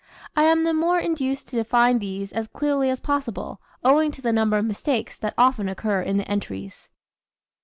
I 0.35 0.45
am 0.45 0.63
the 0.63 0.73
more 0.73 0.97
induced 0.97 1.49
to 1.49 1.55
define 1.57 1.99
these 1.99 2.33
as 2.33 2.47
clearly 2.47 2.89
as 2.89 2.99
possible, 2.99 3.61
owing 3.83 4.09
to 4.13 4.21
the 4.23 4.33
number 4.33 4.57
of 4.57 4.65
mistakes 4.65 5.15
that 5.19 5.35
often 5.37 5.69
occur 5.69 6.01
in 6.01 6.17
the 6.17 6.27
entries. 6.27 6.89